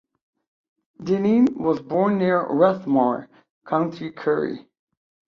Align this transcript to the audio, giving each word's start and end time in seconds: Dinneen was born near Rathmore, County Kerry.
Dinneen 0.99 1.57
was 1.57 1.79
born 1.79 2.17
near 2.17 2.43
Rathmore, 2.49 3.27
County 3.67 4.09
Kerry. 4.09 4.65